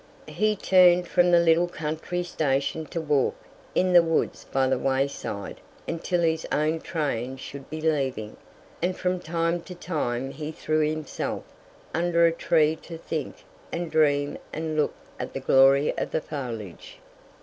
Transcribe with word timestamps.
He 0.33 0.55
turned 0.55 1.07
from 1.07 1.29
the 1.29 1.39
little 1.39 1.67
country 1.67 2.23
station 2.23 2.87
to 2.87 2.99
walk 2.99 3.35
in 3.75 3.93
the 3.93 4.01
woods 4.01 4.45
by 4.51 4.65
the 4.65 4.79
wayside 4.79 5.61
until 5.87 6.21
his 6.23 6.43
own 6.51 6.79
train 6.81 7.37
should 7.37 7.69
be 7.69 7.81
leaving, 7.81 8.35
and 8.81 8.97
from 8.97 9.19
time 9.19 9.61
to 9.61 9.75
time 9.75 10.31
he 10.31 10.51
threw 10.51 10.79
himself 10.79 11.43
under 11.93 12.25
a 12.25 12.31
tree 12.31 12.75
to 12.77 12.97
think 12.97 13.43
and 13.71 13.91
dream 13.91 14.39
and 14.51 14.75
look 14.75 14.95
at 15.19 15.33
the 15.33 15.39
glory 15.39 15.95
of 15.99 16.09
the 16.09 16.21
foliage. 16.21 16.97